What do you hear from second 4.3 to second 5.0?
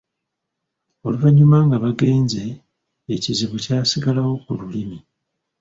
ku lulimi.